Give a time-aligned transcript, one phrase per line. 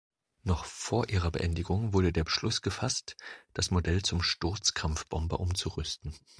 [0.41, 3.15] Noch vor ihrer Beendigung wurde der Beschluss gefasst,
[3.53, 6.15] das Modell zum Sturzkampfbomber umzurüsten.